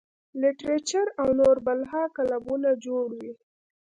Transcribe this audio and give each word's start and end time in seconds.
لټرېچر 0.41 1.07
او 1.21 1.27
نور 1.39 1.55
بلها 1.65 2.03
کلبونه 2.17 2.69
جوړ 2.85 3.05
وي- 3.17 3.31